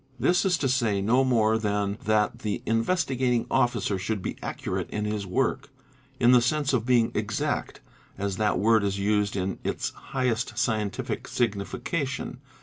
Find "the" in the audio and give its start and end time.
2.39-2.53, 2.63-2.63, 6.31-6.41